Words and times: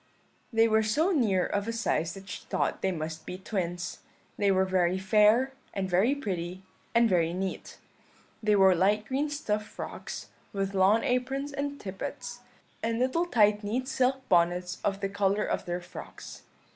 "They 0.51 0.67
were 0.67 0.81
so 0.81 1.11
near 1.11 1.45
of 1.45 1.67
a 1.67 1.71
size 1.71 2.15
that 2.15 2.27
she 2.27 2.43
thought 2.45 2.81
they 2.81 2.91
must 2.91 3.23
be 3.23 3.37
twins. 3.37 3.99
They 4.35 4.49
were 4.49 4.65
very 4.65 4.97
fair, 4.97 5.51
and 5.75 5.87
very 5.87 6.15
pretty, 6.15 6.63
and 6.95 7.07
very 7.07 7.33
neat. 7.33 7.77
They 8.41 8.55
wore 8.55 8.73
light 8.73 9.05
green 9.05 9.29
stuff 9.29 9.63
frocks, 9.63 10.29
with 10.53 10.73
lawn 10.73 11.03
aprons 11.03 11.53
and 11.53 11.79
tippets, 11.79 12.39
and 12.81 12.97
little 12.97 13.27
tight 13.27 13.63
neat 13.63 13.87
silk 13.87 14.27
bonnets 14.27 14.79
of 14.83 15.01
the 15.01 15.07
colour 15.09 15.45
of 15.45 15.65
their 15.65 15.81
frocks. 15.81 16.41